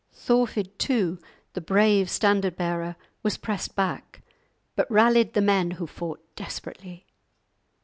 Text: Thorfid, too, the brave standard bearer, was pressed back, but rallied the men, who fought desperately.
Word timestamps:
Thorfid, 0.13 0.79
too, 0.79 1.19
the 1.53 1.61
brave 1.61 2.09
standard 2.09 2.55
bearer, 2.55 2.95
was 3.21 3.37
pressed 3.37 3.75
back, 3.75 4.23
but 4.75 4.89
rallied 4.89 5.33
the 5.35 5.41
men, 5.41 5.69
who 5.77 5.85
fought 5.85 6.23
desperately. 6.35 7.05